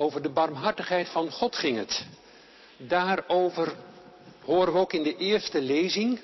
[0.00, 2.06] Over de barmhartigheid van God ging het.
[2.76, 3.74] Daarover
[4.44, 6.20] horen we ook in de eerste lezing,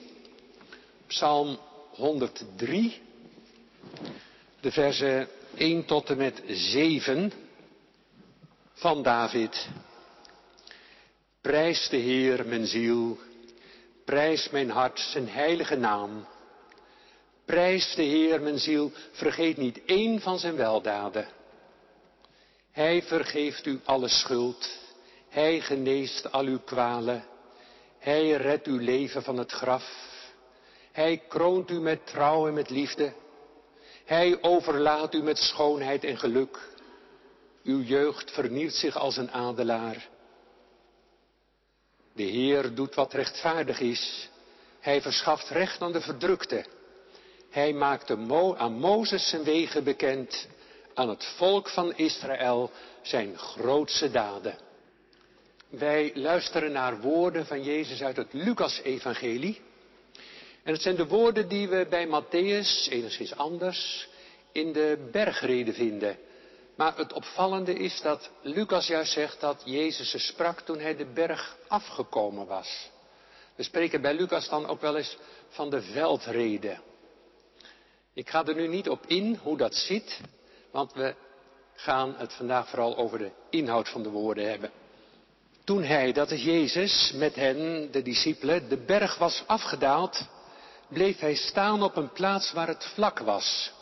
[1.07, 1.59] Psalm
[1.91, 3.01] 103,
[4.61, 7.33] de versen 1 tot en met 7
[8.73, 9.69] van David.
[11.41, 13.19] Prijs de Heer, mijn ziel.
[14.05, 16.27] Prijs mijn hart, zijn heilige naam.
[17.45, 18.93] Prijs de Heer, mijn ziel.
[19.13, 21.36] Vergeet niet één van zijn weldaden.
[22.77, 24.79] Hij vergeeft u alle schuld.
[25.29, 27.25] Hij geneest al uw kwalen.
[27.99, 29.85] Hij redt uw leven van het graf.
[30.93, 33.13] Hij kroont u met trouw en met liefde.
[34.05, 36.59] Hij overlaat u met schoonheid en geluk.
[37.65, 40.09] Uw jeugd vernielt zich als een adelaar.
[42.15, 44.29] De Heer doet wat rechtvaardig is.
[44.81, 46.65] Hij verschaft recht aan de verdrukte.
[47.51, 50.49] Hij maakte aan Mozes zijn wegen bekend,
[50.97, 52.71] aan het volk van Israël
[53.03, 54.59] zijn grootste daden.
[55.69, 59.61] Wij luisteren naar woorden van Jezus uit het Lucas-evangelie.
[60.63, 64.09] En het zijn de woorden die we bij Matthäus, enigszins anders,
[64.53, 66.19] in de bergreden vinden.
[66.77, 71.07] Maar het opvallende is dat Lucas juist zegt dat Jezus ze sprak toen hij de
[71.07, 72.91] berg afgekomen was.
[73.55, 75.17] We spreken bij Lucas dan ook wel eens
[75.49, 76.81] van de veldreden.
[78.15, 80.21] Ik ga er nu niet op in hoe dat zit,
[80.77, 81.15] want we
[81.75, 84.71] gaan het vandaag vooral over de inhoud van de woorden hebben.
[85.65, 90.29] Toen hij, dat is Jezus, met hen, de discipelen, de berg was afgedaald,
[90.89, 93.73] bleef hij staan op een plaats waar het vlak was.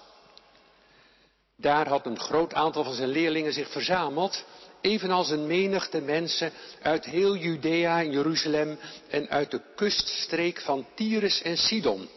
[1.57, 4.45] Daar had een groot aantal van zijn leerlingen zich verzameld,
[4.81, 8.79] evenals een menigte mensen uit heel Judea en Jeruzalem
[9.09, 12.09] en uit de kuststreek van Tyrus en Sidon.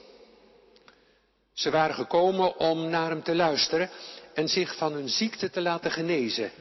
[1.53, 3.89] Ze waren gekomen om naar hem te luisteren
[4.37, 6.51] en zich van hun ziekte te laten genezen.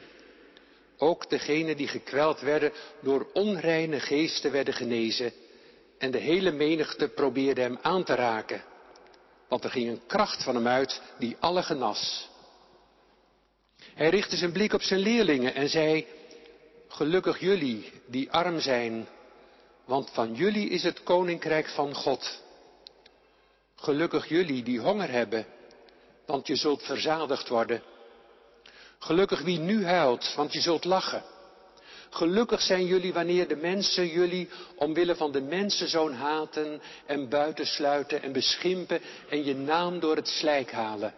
[0.96, 5.32] Ook degenen die gekweld werden door onreine geesten werden genezen
[5.98, 8.64] en de hele menigte probeerde hem aan te raken,
[9.48, 12.28] want er ging een kracht van hem uit die alle genas.
[13.94, 16.06] Hij richtte zijn blik op zijn leerlingen en zei,
[16.88, 19.08] gelukkig jullie die arm zijn,
[19.84, 22.42] want van jullie is het koninkrijk van God.
[23.74, 25.46] Gelukkig jullie die honger hebben,
[26.26, 27.82] want je zult verzadigd worden.
[28.98, 31.22] Gelukkig wie nu huilt, want je zult lachen.
[32.10, 38.32] Gelukkig zijn jullie wanneer de mensen jullie omwille van de mensenzoon haten en buitensluiten en
[38.32, 41.14] beschimpen en je naam door het slijk halen.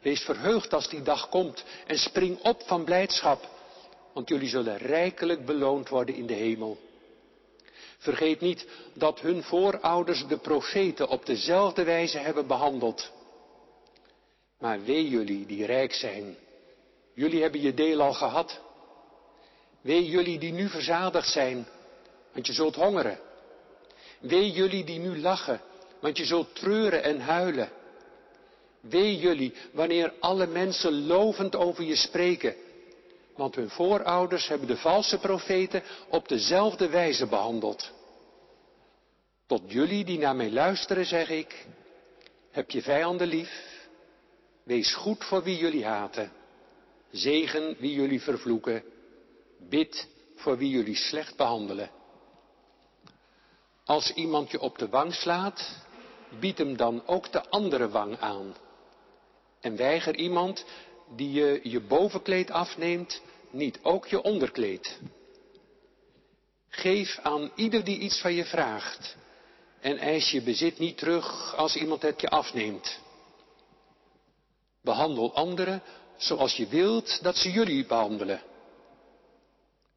[0.00, 3.48] Wees verheugd als die dag komt en spring op van blijdschap,
[4.12, 6.78] want jullie zullen rijkelijk beloond worden in de hemel.
[7.98, 13.10] Vergeet niet dat hun voorouders de profeten op dezelfde wijze hebben behandeld.
[14.58, 16.36] Maar wee jullie die rijk zijn.
[17.14, 18.60] Jullie hebben je deel al gehad.
[19.80, 21.66] Wee jullie die nu verzadigd zijn,
[22.32, 23.18] want je zult hongeren.
[24.20, 25.60] Wee jullie die nu lachen,
[26.00, 27.70] want je zult treuren en huilen.
[28.80, 32.54] Wee jullie wanneer alle mensen lovend over je spreken,
[33.36, 37.90] want hun voorouders hebben de valse profeten op dezelfde wijze behandeld.
[39.46, 41.66] Tot jullie die naar mij luisteren zeg ik,
[42.50, 43.75] heb je vijanden lief,
[44.66, 46.32] wees goed voor wie jullie haten,
[47.10, 48.82] zegen wie jullie vervloeken,
[49.68, 51.90] bid voor wie jullie slecht behandelen.
[53.84, 55.84] Als iemand je op de wang slaat,
[56.40, 58.56] bied hem dan ook de andere wang aan.
[59.60, 60.64] En weiger iemand
[61.16, 64.98] die je je bovenkleed afneemt, niet ook je onderkleed.
[66.68, 69.16] Geef aan ieder die iets van je vraagt
[69.80, 73.04] en eis je bezit niet terug als iemand het je afneemt.
[74.86, 75.82] Behandel anderen
[76.16, 78.42] zoals je wilt dat ze jullie behandelen.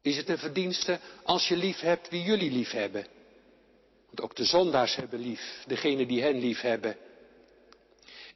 [0.02, 3.06] Is het een verdienste als je lief hebt wie jullie lief hebben?
[4.06, 6.96] Want ook de zondaars hebben lief, degene die hen lief hebben.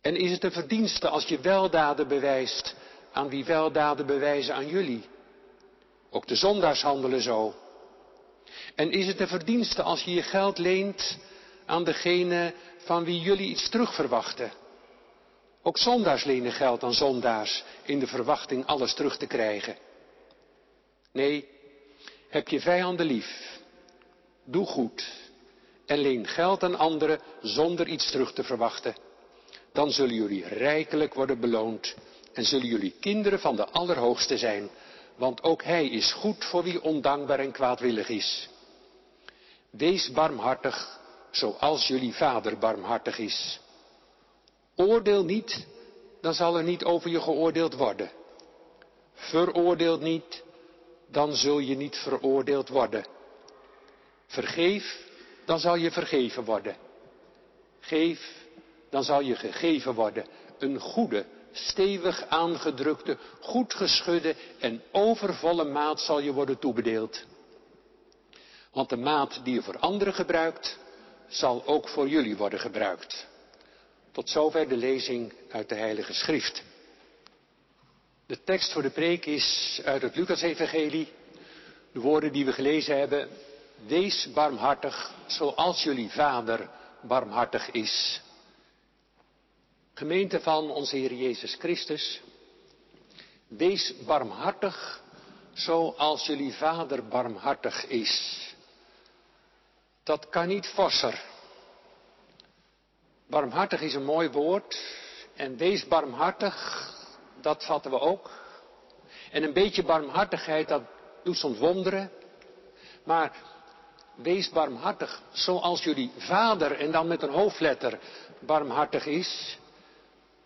[0.00, 2.74] En is het een verdienste als je weldaden bewijst
[3.12, 5.04] aan wie weldaden bewijzen aan jullie?
[6.10, 7.54] Ook de zondaars handelen zo.
[8.74, 11.18] En is het een verdienste als je je geld leent
[11.66, 14.52] aan degene van wie jullie iets terug verwachten?
[15.66, 19.76] Ook zondaars lenen geld aan zondaars in de verwachting alles terug te krijgen.
[21.12, 21.48] Nee,
[22.28, 23.58] heb je vijanden lief.
[24.44, 25.12] Doe goed
[25.86, 28.94] en leen geld aan anderen zonder iets terug te verwachten
[29.74, 31.94] dan zullen jullie rijkelijk worden beloond
[32.32, 34.68] en zullen jullie kinderen van de Allerhoogste zijn,
[35.16, 38.48] want ook Hij is goed voor wie ondankbaar en kwaadwillig is.
[39.70, 41.00] Wees barmhartig,
[41.30, 43.60] zoals jullie Vader barmhartig is.
[44.76, 45.66] Oordeel niet,
[46.20, 48.10] dan zal er niet over je geoordeeld worden.
[49.14, 50.42] Veroordeel niet,
[51.10, 53.04] dan zul je niet veroordeeld worden.
[54.26, 55.08] Vergeef,
[55.44, 56.76] dan zal je vergeven worden.
[57.80, 58.46] Geef,
[58.90, 60.26] dan zal je gegeven worden.
[60.58, 67.24] Een goede, stevig aangedrukte, goed geschudde en overvolle maat zal je worden toebedeeld.
[68.72, 70.78] Want de maat die je voor anderen gebruikt,
[71.28, 73.26] zal ook voor jullie worden gebruikt.
[74.14, 76.62] Tot zover de lezing uit de Heilige Schrift.
[78.26, 81.12] De tekst voor de preek is uit het Lucas-evangelie.
[81.92, 83.28] De woorden die we gelezen hebben.
[83.86, 86.70] Wees barmhartig zoals jullie Vader
[87.02, 88.20] barmhartig is.
[89.94, 92.20] Gemeente van onze Heer Jezus Christus.
[93.48, 95.02] Wees barmhartig
[95.52, 98.40] zoals jullie Vader barmhartig is.
[100.02, 101.33] Dat kan niet forser.
[103.26, 104.78] Barmhartig is een mooi woord.
[105.34, 106.88] En wees barmhartig,
[107.40, 108.30] dat vatten we ook.
[109.30, 110.82] En een beetje barmhartigheid, dat
[111.24, 112.10] doet soms wonderen.
[113.04, 113.36] Maar
[114.14, 117.98] wees barmhartig, zoals jullie vader, en dan met een hoofdletter,
[118.40, 119.58] barmhartig is.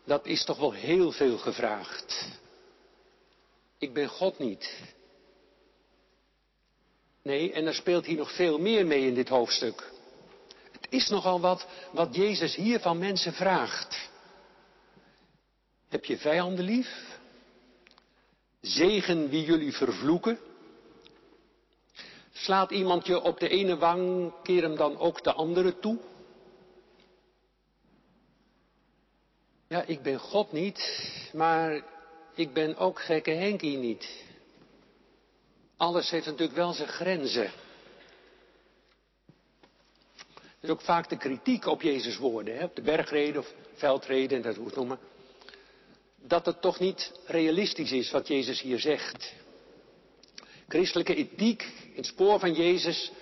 [0.04, 2.28] Dat is toch wel heel veel gevraagd.
[3.78, 4.82] Ik ben God niet.
[7.22, 9.92] Nee, en er speelt hier nog veel meer mee in dit hoofdstuk.
[10.88, 14.08] Is nogal wat wat Jezus hier van mensen vraagt.
[15.88, 17.18] Heb je vijanden lief?
[18.60, 20.38] Zegen wie jullie vervloeken?
[22.32, 25.98] Slaat iemand je op de ene wang, keer hem dan ook de andere toe?
[29.68, 30.80] Ja, ik ben God niet,
[31.32, 31.82] maar
[32.34, 34.24] ik ben ook gekke Henkie niet.
[35.76, 37.50] Alles heeft natuurlijk wel zijn grenzen.
[40.60, 44.36] Er is ook vaak de kritiek op Jezus woorden, hè, op de bergreden of veldreden,
[44.36, 44.98] en dat hoe het noemen.
[46.16, 49.34] Dat het toch niet realistisch is wat Jezus hier zegt.
[50.68, 53.12] Christelijke ethiek in het spoor van Jezus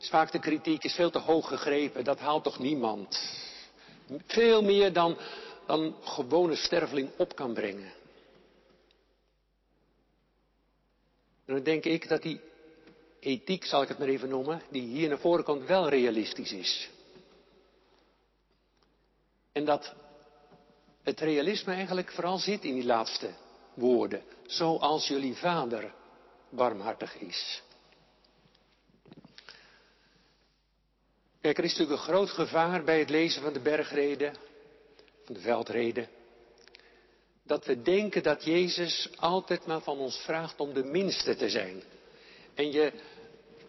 [0.00, 2.04] is vaak de kritiek, is veel te hoog gegrepen.
[2.04, 3.18] Dat haalt toch niemand.
[4.26, 5.16] Veel meer dan,
[5.66, 7.92] dan gewone sterveling op kan brengen.
[11.44, 12.40] En dan denk ik dat die
[13.26, 16.90] ethiek, zal ik het maar even noemen, die hier naar voren komt, wel realistisch is.
[19.52, 19.94] En dat
[21.02, 23.30] het realisme eigenlijk vooral zit in die laatste
[23.74, 24.22] woorden.
[24.46, 25.94] Zoals jullie vader
[26.48, 27.62] barmhartig is.
[31.40, 34.34] Kijk, er is natuurlijk een groot gevaar bij het lezen van de bergreden,
[35.24, 36.08] van de veldreden
[37.46, 41.82] dat we denken dat Jezus altijd maar van ons vraagt om de minste te zijn.
[42.54, 42.92] En je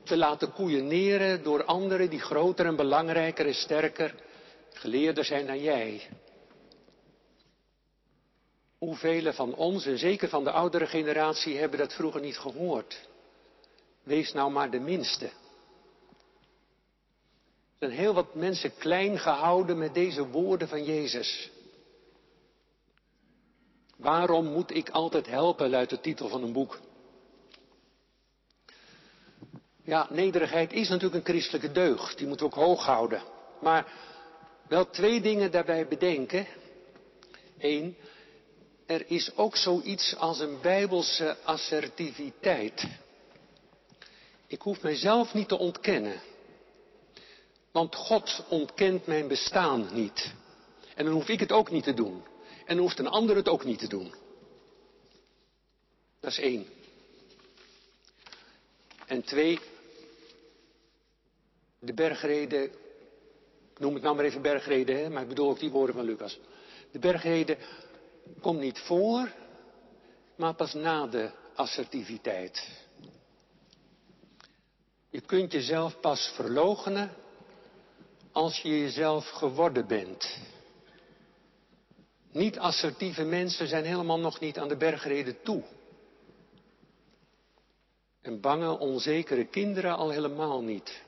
[0.07, 4.15] te laten koeieneren door anderen die groter en belangrijker en sterker,
[4.73, 6.09] geleerder zijn dan jij.
[8.77, 13.07] Hoeveel van ons, en zeker van de oudere generatie, hebben dat vroeger niet gehoord?
[14.03, 15.25] Wees nou maar de minste.
[17.79, 21.49] Er zijn heel wat mensen klein gehouden met deze woorden van Jezus.
[23.97, 26.79] Waarom moet ik altijd helpen, luidt de titel van een boek.
[29.87, 33.21] Ja, nederigheid is natuurlijk een christelijke deugd, die moeten we ook hoog houden.
[33.61, 33.93] Maar
[34.67, 36.47] wel twee dingen daarbij bedenken.
[37.57, 37.97] Eén,
[38.85, 42.87] er is ook zoiets als een bijbelse assertiviteit.
[44.47, 46.21] Ik hoef mijzelf niet te ontkennen.
[47.71, 50.33] Want God ontkent mijn bestaan niet.
[50.95, 52.23] En dan hoef ik het ook niet te doen.
[52.65, 54.15] En hoeft een ander het ook niet te doen.
[56.19, 56.67] Dat is één.
[59.05, 59.59] En twee,
[61.79, 62.71] de bergreden,
[63.77, 66.39] noem het nou maar even bergreden, hè, maar ik bedoel ook die woorden van Lucas.
[66.91, 67.57] De bergreden
[68.41, 69.31] komt niet voor,
[70.35, 72.67] maar pas na de assertiviteit.
[75.09, 77.11] Je kunt jezelf pas verloochenen
[78.31, 80.37] als je jezelf geworden bent.
[82.31, 85.63] Niet-assertieve mensen zijn helemaal nog niet aan de bergreden toe.
[88.21, 91.05] En bange, onzekere kinderen al helemaal niet.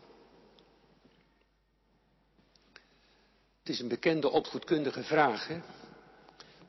[3.70, 5.48] Het is een bekende opvoedkundige vraag.
[5.48, 5.60] Hè?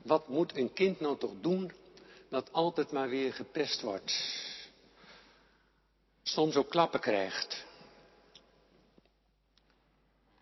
[0.02, 1.73] Wat moet een kind nou toch doen
[2.28, 4.12] dat altijd maar weer gepest wordt?
[6.23, 7.64] Soms ook klappen krijgt.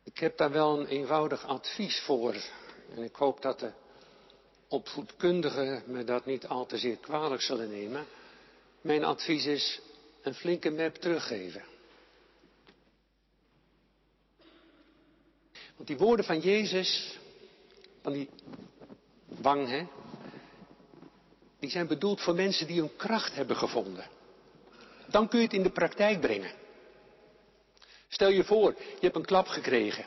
[0.05, 2.35] Ik heb daar wel een eenvoudig advies voor.
[2.95, 3.73] En ik hoop dat de
[4.69, 8.07] opvoedkundigen me dat niet al te zeer kwalijk zullen nemen.
[8.81, 9.81] Mijn advies is
[10.23, 11.62] een flinke map teruggeven.
[15.79, 17.19] Want die woorden van Jezus,
[18.03, 18.31] van die
[19.25, 19.87] wang, hè,
[21.59, 24.07] die zijn bedoeld voor mensen die hun kracht hebben gevonden.
[25.07, 26.51] Dan kun je het in de praktijk brengen.
[28.09, 30.07] Stel je voor, je hebt een klap gekregen.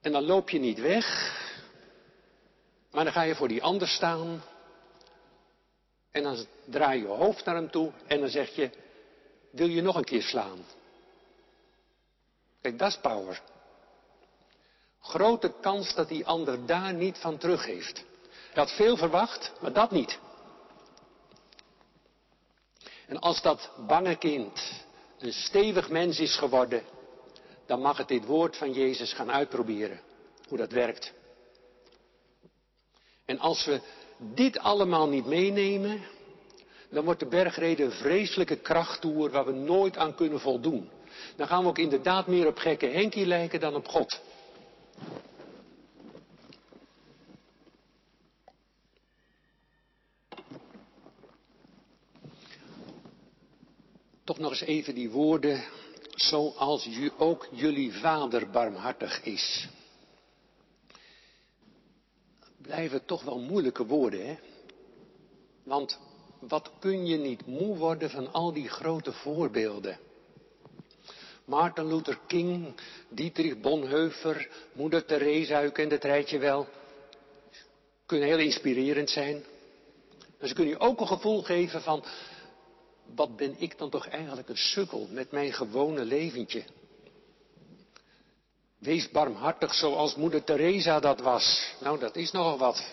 [0.00, 1.06] En dan loop je niet weg,
[2.90, 4.42] maar dan ga je voor die ander staan.
[6.10, 8.70] En dan draai je je hoofd naar hem toe en dan zeg je,
[9.50, 10.58] wil je nog een keer slaan?
[12.60, 13.42] Kijk, dat is power.
[15.00, 18.04] Grote kans dat die ander daar niet van teruggeeft.
[18.52, 20.18] Hij had veel verwacht, maar dat niet.
[23.06, 24.84] En als dat bange kind
[25.18, 26.82] een stevig mens is geworden,
[27.66, 30.00] dan mag het dit woord van Jezus gaan uitproberen.
[30.48, 31.12] Hoe dat werkt.
[33.24, 33.80] En als we
[34.18, 36.02] dit allemaal niet meenemen,
[36.90, 40.90] dan wordt de bergrede een vreselijke krachttoer waar we nooit aan kunnen voldoen.
[41.36, 44.20] Dan gaan we ook inderdaad meer op gekke Henkie lijken dan op God.
[54.24, 55.64] Toch nog eens even die woorden,
[56.14, 59.68] zoals ook jullie vader barmhartig is.
[62.56, 64.36] Blijven toch wel moeilijke woorden, hè?
[65.62, 65.98] Want
[66.38, 69.98] wat kun je niet moe worden van al die grote voorbeelden?
[71.48, 72.74] Martin Luther King,
[73.08, 76.66] Dietrich Bonhoeffer, Moeder Teresa, u kent het rijtje wel.
[78.06, 79.44] Kunnen heel inspirerend zijn.
[80.38, 82.04] Maar ze kunnen je ook een gevoel geven van,
[83.14, 86.64] wat ben ik dan toch eigenlijk een sukkel met mijn gewone leventje.
[88.78, 91.74] Wees barmhartig zoals moeder Teresa dat was.
[91.80, 92.92] Nou, dat is nogal wat.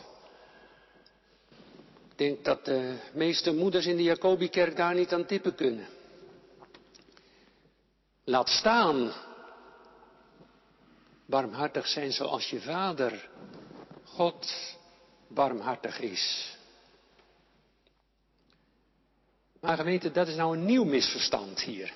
[2.09, 5.87] Ik denk dat de meeste moeders in de Jacobikerk daar niet aan tippen kunnen.
[8.27, 9.11] Laat staan.
[11.25, 13.29] Barmhartig zijn zoals je vader,
[14.03, 14.53] God,
[15.27, 16.55] barmhartig is.
[19.59, 21.93] Maar gemeente, dat is nou een nieuw misverstand hier.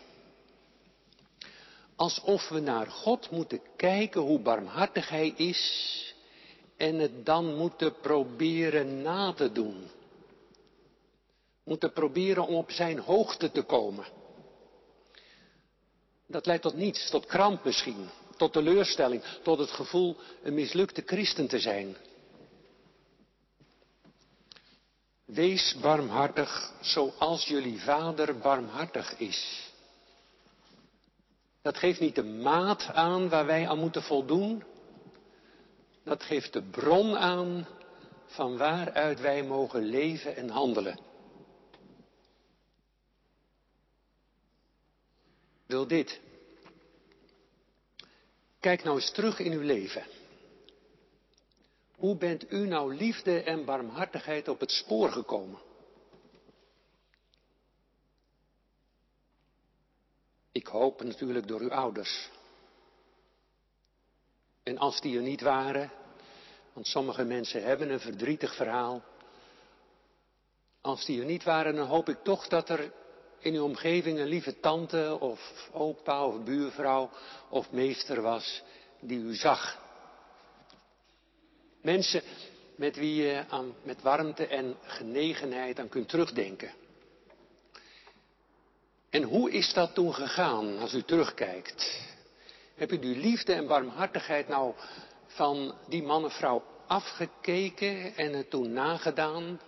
[1.95, 6.13] Alsof we naar God moeten kijken hoe barmhartig Hij is
[6.77, 9.89] en het dan moeten proberen na te doen.
[11.63, 14.18] Moeten proberen om op Zijn hoogte te komen.
[16.29, 21.47] Dat leidt tot niets, tot kramp misschien, tot teleurstelling, tot het gevoel een mislukte christen
[21.47, 21.95] te zijn.
[25.25, 29.69] Wees barmhartig zoals jullie vader barmhartig is.
[31.61, 34.63] Dat geeft niet de maat aan waar wij aan moeten voldoen.
[36.03, 37.67] Dat geeft de bron aan
[38.25, 41.08] van waaruit wij mogen leven en handelen.
[45.69, 46.19] Wil dit.
[48.59, 50.05] Kijk nou eens terug in uw leven.
[51.95, 55.59] Hoe bent u nou liefde en barmhartigheid op het spoor gekomen?
[60.51, 62.29] Ik hoop natuurlijk door uw ouders.
[64.63, 65.91] En als die er niet waren,
[66.73, 69.03] want sommige mensen hebben een verdrietig verhaal.
[70.81, 72.93] Als die er niet waren, dan hoop ik toch dat er
[73.39, 77.09] in uw omgeving een lieve tante of opa of buurvrouw
[77.49, 78.63] of meester was
[78.99, 79.87] die u zag
[81.81, 82.21] Mensen
[82.75, 86.71] met wie je aan, met warmte en genegenheid aan kunt terugdenken.
[89.09, 92.07] En hoe is dat toen gegaan als u terugkijkt?
[92.75, 94.73] Heb u die liefde en barmhartigheid nou
[95.25, 99.59] van die man en vrouw afgekeken en het toen nagedaan?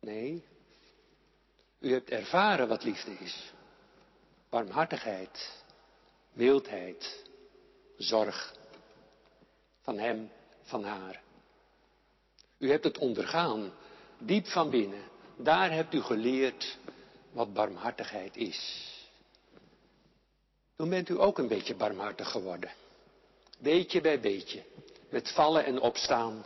[0.00, 0.44] Nee.
[1.84, 3.52] U hebt ervaren wat liefde is.
[4.48, 5.62] Barmhartigheid,
[6.32, 7.24] mildheid,
[7.96, 8.54] zorg
[9.80, 10.30] van Hem
[10.62, 11.22] van haar.
[12.58, 13.72] U hebt het ondergaan,
[14.18, 15.02] diep van binnen.
[15.36, 16.78] Daar hebt u geleerd
[17.32, 18.90] wat barmhartigheid is.
[20.76, 22.72] Toen bent u ook een beetje barmhartig geworden.
[23.58, 24.62] Beetje bij beetje.
[25.08, 26.44] Met vallen en opstaan.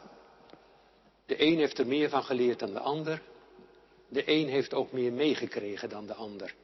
[1.27, 3.23] De een heeft er meer van geleerd dan de ander.
[4.09, 6.55] De een heeft ook meer meegekregen dan de ander.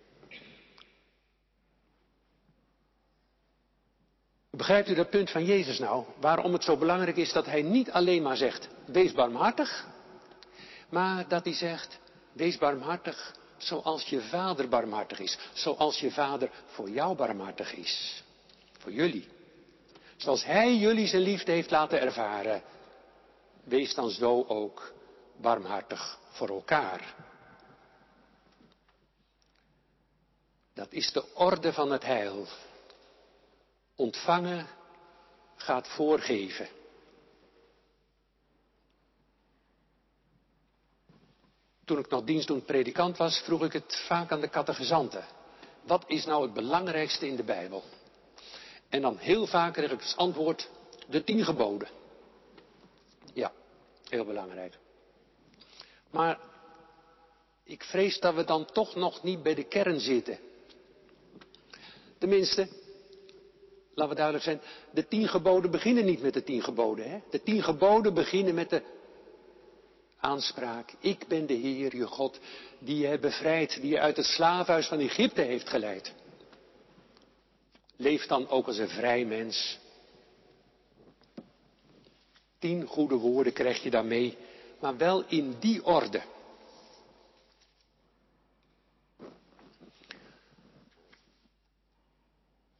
[4.50, 6.04] Begrijpt u dat punt van Jezus nou?
[6.20, 9.86] Waarom het zo belangrijk is dat hij niet alleen maar zegt, wees barmhartig,
[10.88, 11.98] maar dat hij zegt,
[12.32, 15.38] wees barmhartig zoals je vader barmhartig is.
[15.52, 18.22] Zoals je vader voor jou barmhartig is.
[18.78, 19.28] Voor jullie.
[20.16, 22.62] Zoals hij jullie zijn liefde heeft laten ervaren.
[23.64, 24.92] Wees dan zo ook
[25.36, 27.14] barmhartig voor elkaar.
[30.74, 32.46] Dat is de orde van het heil.
[33.96, 34.66] Ontvangen
[35.56, 36.68] gaat voorgeven.
[41.84, 45.24] Toen ik nog dienstdoend predikant was, vroeg ik het vaak aan de catechizanten.
[45.82, 47.84] Wat is nou het belangrijkste in de Bijbel?
[48.88, 50.68] En dan heel vaak kreeg ik als antwoord
[51.08, 51.88] de tien geboden.
[53.32, 53.52] Ja,
[54.08, 54.78] heel belangrijk.
[56.10, 56.38] Maar
[57.62, 60.38] ik vrees dat we dan toch nog niet bij de kern zitten.
[62.24, 62.68] Tenminste,
[63.94, 67.10] laten we duidelijk zijn, de tien geboden beginnen niet met de tien geboden.
[67.10, 67.18] Hè?
[67.30, 68.82] De tien geboden beginnen met de
[70.18, 70.94] aanspraak.
[71.00, 72.40] Ik ben de Heer, je God,
[72.78, 76.12] die je bevrijdt, die je uit het slaafhuis van Egypte heeft geleid.
[77.96, 79.78] Leef dan ook als een vrij mens.
[82.58, 84.36] Tien goede woorden krijg je daarmee,
[84.80, 86.22] maar wel in die orde.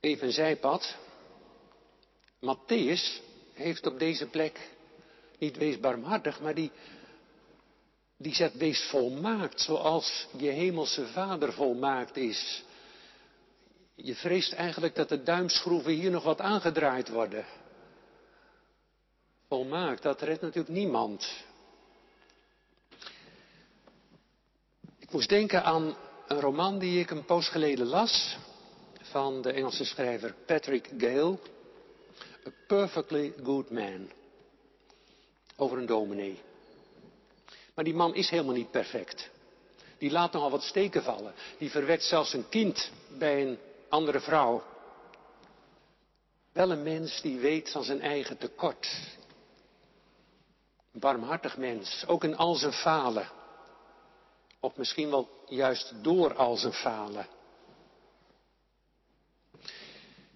[0.04, 0.96] Even zijpad.
[2.40, 4.70] Matthäus heeft op deze plek
[5.38, 6.70] niet wees barmhartig, maar die,
[8.16, 12.64] die zegt wees volmaakt zoals je hemelse vader volmaakt is.
[13.94, 17.44] Je vreest eigenlijk dat de duimschroeven hier nog wat aangedraaid worden.
[19.49, 21.44] Volmaakt, dat redt natuurlijk niemand.
[24.99, 25.96] Ik moest denken aan
[26.26, 28.37] een roman die ik een poos geleden las
[29.14, 31.38] van de Engelse schrijver Patrick Gale.
[32.47, 34.11] A Perfectly Good Man.
[35.56, 36.42] Over een dominee.
[37.75, 39.30] Maar die man is helemaal niet perfect.
[39.99, 41.35] Die laat nogal wat steken vallen.
[41.59, 44.62] Die verwekt zelfs een kind bij een andere vrouw.
[46.52, 48.88] Wel een mens die weet van zijn eigen tekort.
[50.92, 53.30] Een barmhartig mens, ook in al zijn falen.
[54.61, 57.26] Of misschien wel juist door al zijn falen.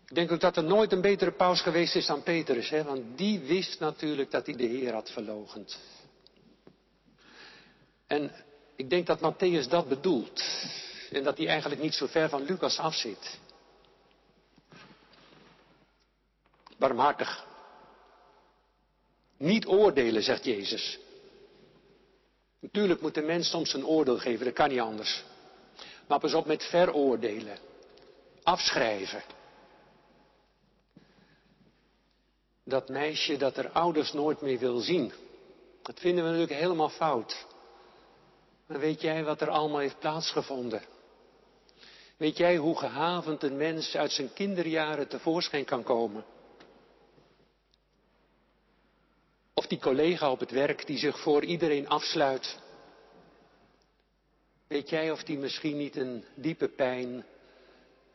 [0.08, 2.84] Ik denk ook dat er nooit een betere paus geweest is dan Petrus, hè?
[2.84, 5.78] want die wist natuurlijk dat hij de Heer had verlogend.
[8.06, 8.32] En
[8.76, 10.42] ik denk dat Matthäus dat bedoelt.
[11.10, 13.38] En dat hij eigenlijk niet zo ver van Lucas afzit.
[16.78, 17.46] Barmhartig.
[19.36, 20.98] Niet oordelen, zegt Jezus.
[22.60, 25.24] Natuurlijk moet de mens soms een oordeel geven, dat kan niet anders.
[26.06, 27.58] Maar pas op met veroordelen.
[28.42, 29.22] Afschrijven.
[32.68, 35.12] Dat meisje dat er ouders nooit meer wil zien.
[35.82, 37.46] Dat vinden we natuurlijk helemaal fout.
[38.66, 40.82] Maar weet jij wat er allemaal heeft plaatsgevonden?
[42.16, 46.24] Weet jij hoe gehavend een mens uit zijn kinderjaren tevoorschijn kan komen?
[49.54, 52.58] Of die collega op het werk die zich voor iedereen afsluit.
[54.66, 57.24] Weet jij of die misschien niet een diepe pijn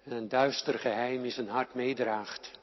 [0.04, 2.62] en een duister geheim in zijn hart meedraagt?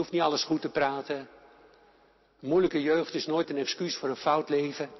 [0.00, 1.28] Je hoeft niet alles goed te praten.
[2.38, 4.90] moeilijke jeugd is nooit een excuus voor een fout leven.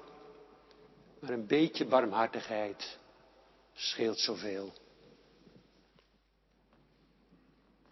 [1.19, 2.97] Maar een beetje barmhartigheid
[3.73, 4.73] scheelt zoveel.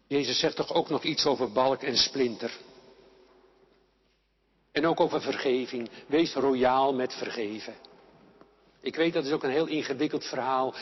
[0.08, 2.58] Jezus zegt toch ook nog iets over balk en splinter.
[4.72, 5.90] En ook over vergeving.
[6.08, 7.76] Wees royaal met vergeven.
[8.82, 10.74] Ik weet dat is ook een heel ingewikkeld verhaal.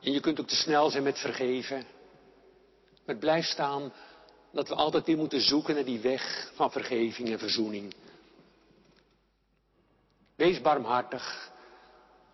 [0.00, 1.76] En je kunt ook te snel zijn met vergeven.
[2.88, 3.92] Maar het blijft staan
[4.54, 7.94] dat we altijd weer moeten zoeken naar die weg van vergeving en verzoening.
[10.36, 11.52] Wees barmhartig,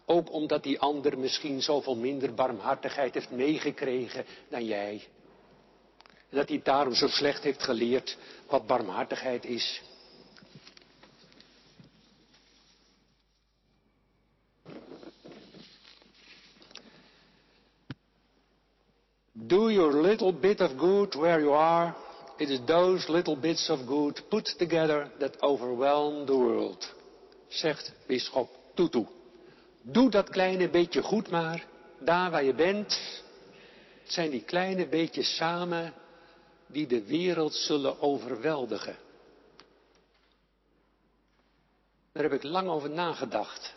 [0.05, 5.09] ook omdat die ander misschien zoveel minder barmhartigheid heeft meegekregen dan jij.
[6.29, 9.83] En dat hij daarom zo slecht heeft geleerd wat barmhartigheid is.
[19.33, 21.95] Do your little bit of good where you are
[22.41, 26.95] It is those little bits of good put together that overwhelm the world,
[27.49, 29.07] zegt bisschop Tutu.
[29.83, 31.67] Doe dat kleine beetje goed maar,
[31.99, 33.01] daar waar je bent.
[34.03, 35.95] Het zijn die kleine beetjes samen
[36.67, 38.97] die de wereld zullen overweldigen.
[42.13, 43.75] Daar heb ik lang over nagedacht.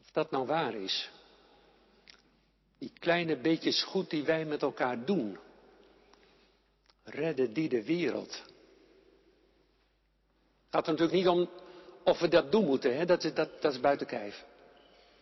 [0.00, 1.10] Of dat nou waar is.
[2.78, 5.38] Die kleine beetjes goed die wij met elkaar doen
[7.04, 8.42] redden die de wereld.
[10.64, 11.48] Het gaat er natuurlijk niet om
[12.04, 13.04] of we dat doen moeten, hè?
[13.04, 14.44] Dat, is, dat, dat is buiten kijf.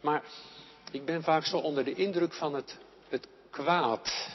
[0.01, 0.25] Maar
[0.91, 4.29] ik ben vaak zo onder de indruk van het, het kwaad,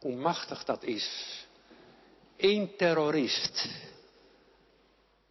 [0.00, 1.36] hoe machtig dat is.
[2.36, 3.68] Eén terrorist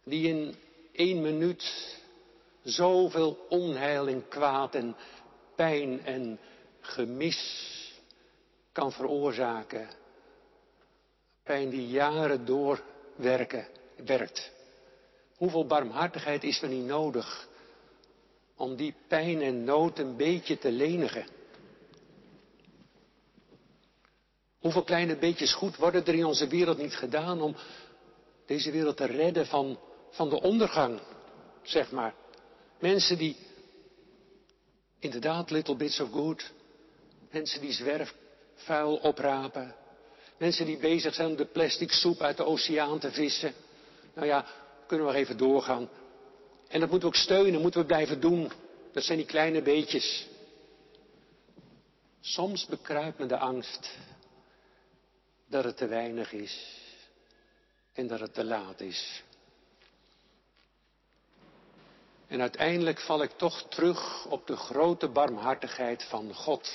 [0.04, 0.54] die in
[0.92, 1.96] één minuut
[2.62, 4.96] zoveel onheil en kwaad en
[5.54, 6.38] pijn en
[6.80, 7.66] gemis
[8.72, 9.88] kan veroorzaken
[11.48, 14.50] pijn die jaren doorwerken, werkt.
[15.36, 17.48] Hoeveel barmhartigheid is er niet nodig
[18.56, 21.26] om die pijn en nood een beetje te lenigen.
[24.58, 27.56] Hoeveel kleine beetjes goed worden er in onze wereld niet gedaan om
[28.46, 29.78] deze wereld te redden van,
[30.10, 31.00] van de ondergang,
[31.62, 32.14] zeg maar.
[32.80, 33.36] Mensen die,
[34.98, 36.52] inderdaad, little bits of good,
[37.30, 39.74] mensen die zwerfvuil oprapen,
[40.38, 43.54] mensen die bezig zijn om de plastic soep uit de oceaan te vissen.
[44.14, 44.46] Nou ja,
[44.86, 45.88] kunnen we even doorgaan.
[46.68, 48.52] En dat moeten we ook steunen, moeten we blijven doen.
[48.92, 50.26] Dat zijn die kleine beetjes.
[52.20, 53.90] Soms bekruipt me de angst
[55.46, 56.76] dat het te weinig is
[57.92, 59.22] en dat het te laat is.
[62.26, 66.70] En uiteindelijk val ik toch terug op de grote barmhartigheid van God.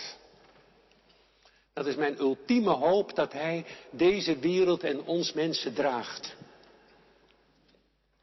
[1.73, 6.35] Dat is mijn ultieme hoop dat Hij deze wereld en ons mensen draagt.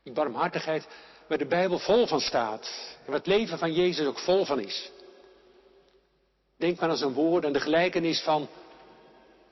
[0.02, 0.88] Die barmhartigheid
[1.26, 2.66] waar de Bijbel vol van staat
[2.98, 4.90] en waar het leven van Jezus ook vol van is.
[6.56, 8.48] Denk maar aan zijn woord en de gelijkenis van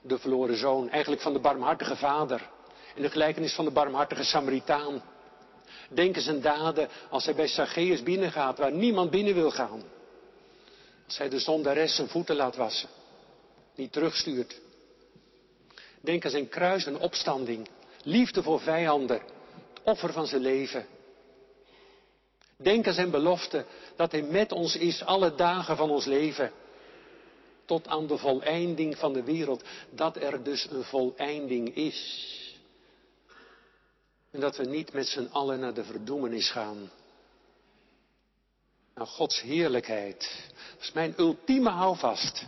[0.01, 2.49] de verloren zoon, eigenlijk van de barmhartige vader.
[2.95, 5.01] En de gelijkenis van de barmhartige Samaritaan.
[5.89, 9.83] Denk eens aan daden als hij bij Zacchaeus binnengaat, waar niemand binnen wil gaan.
[11.05, 12.89] Als hij de zondares zijn voeten laat wassen,
[13.79, 14.61] niet terugstuurt.
[16.01, 17.69] Denk aan zijn kruis en opstanding,
[18.03, 20.85] liefde voor vijanden, het offer van zijn leven.
[22.57, 23.65] Denk aan zijn belofte
[23.95, 26.51] dat hij met ons is alle dagen van ons leven
[27.65, 29.63] tot aan de voleinding van de wereld.
[29.89, 32.27] Dat er dus een voleinding is.
[34.31, 36.91] En dat we niet met z'n allen naar de verdoemenis gaan.
[38.95, 40.49] Naar Gods heerlijkheid.
[40.73, 42.45] Dat is mijn ultieme houvast.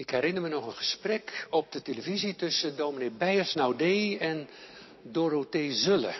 [0.00, 4.48] Ik herinner me nog een gesprek op de televisie tussen dominee Beijers Naudé en
[5.02, 6.14] Dorothee Zulle.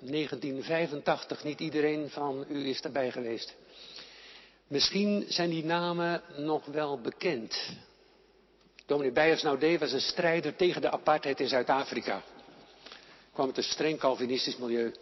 [0.00, 3.56] 1985, niet iedereen van u is daarbij geweest.
[4.66, 7.70] Misschien zijn die namen nog wel bekend.
[8.86, 12.22] Dominee Beijers Naudé was een strijder tegen de apartheid in Zuid-Afrika.
[13.32, 14.94] Kwam uit een streng Calvinistisch milieu.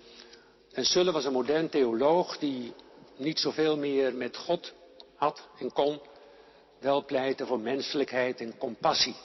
[0.73, 2.73] En Sulle was een modern theoloog die
[3.17, 4.73] niet zoveel meer met God
[5.15, 6.01] had en kon.
[6.81, 9.17] Wel pleiten voor menselijkheid en compassie.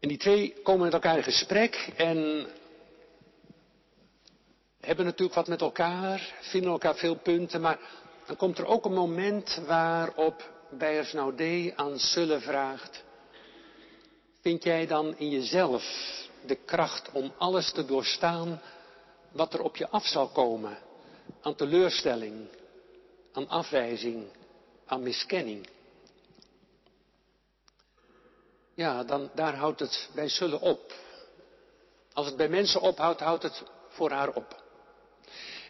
[0.00, 2.46] En die twee komen met elkaar in gesprek en
[4.80, 7.78] hebben natuurlijk wat met elkaar, vinden elkaar veel punten, maar
[8.26, 13.04] dan komt er ook een moment waarop Beiersnaudet aan Sulle vraagt,
[14.40, 15.84] vind jij dan in jezelf
[16.46, 18.60] de kracht om alles te doorstaan
[19.32, 20.78] wat er op je af zal komen,
[21.40, 22.48] aan teleurstelling,
[23.32, 24.24] aan afwijzing,
[24.86, 25.68] aan miskenning?
[28.74, 30.92] Ja, dan, daar houdt het bij Sulle op.
[32.12, 34.64] Als het bij mensen ophoudt, houdt het voor haar op.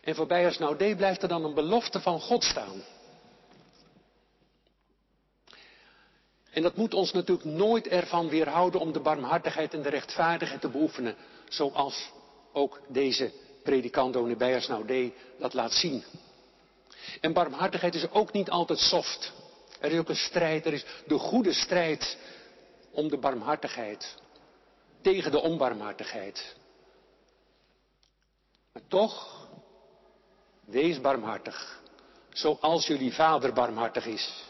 [0.03, 2.83] En voor Beiersnaudet blijft er dan een belofte van God staan.
[6.51, 10.69] En dat moet ons natuurlijk nooit ervan weerhouden om de barmhartigheid en de rechtvaardigheid te
[10.69, 11.17] beoefenen.
[11.49, 12.11] Zoals
[12.53, 16.05] ook deze predikant Donie Beiersnaudet dat laat zien.
[17.21, 19.33] En barmhartigheid is ook niet altijd soft.
[19.81, 22.17] Er is ook een strijd, er is de goede strijd
[22.91, 24.15] om de barmhartigheid.
[25.03, 26.57] Tegen de onbarmhartigheid.
[28.73, 29.37] Maar toch
[30.67, 31.81] Wees barmhartig,
[32.33, 34.45] zoals jullie vader barmhartig is.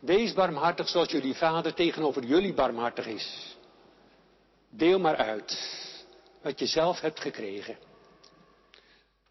[0.00, 3.56] Wees barmhartig zoals jullie vader tegenover jullie barmhartig is.
[4.70, 5.58] Deel maar uit
[6.42, 7.76] wat je zelf hebt gekregen.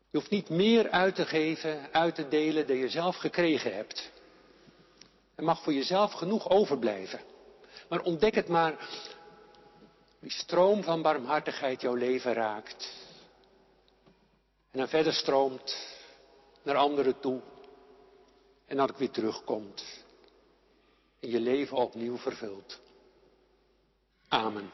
[0.10, 4.12] Je hoeft niet meer uit te geven, uit te delen dan je zelf gekregen hebt.
[5.36, 7.20] Er mag voor jezelf genoeg overblijven.
[7.90, 8.90] Maar ontdek het maar,
[10.20, 12.94] die stroom van barmhartigheid jouw leven raakt.
[14.72, 15.78] En dan verder stroomt
[16.64, 17.42] naar anderen toe.
[18.66, 19.84] En ik weer terugkomt.
[21.20, 22.80] En je leven opnieuw vervult.
[24.28, 24.72] Amen.